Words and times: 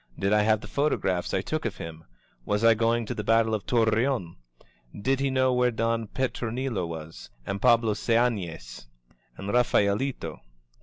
Did 0.17 0.33
I 0.33 0.43
haye 0.43 0.55
the 0.55 0.65
photographs 0.65 1.31
I 1.31 1.41
took 1.41 1.63
of 1.63 1.77
him? 1.77 2.05
Was 2.43 2.63
I 2.63 2.73
going 2.73 3.05
to 3.05 3.13
the 3.13 3.23
battle 3.23 3.53
of 3.53 3.67
Torreon? 3.67 4.35
Did 4.99 5.19
he 5.19 5.29
know 5.29 5.53
where 5.53 5.69
Don 5.69 6.07
Petronilo 6.07 6.87
was? 6.87 7.29
And 7.45 7.61
Pablo 7.61 7.93
Seanes? 7.93 8.87
And 9.37 9.49
Raphaelito? 9.53 10.39